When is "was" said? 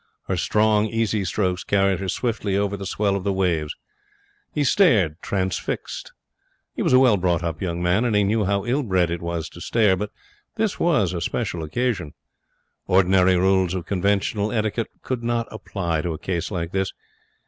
6.81-6.91, 9.21-9.47, 10.79-11.13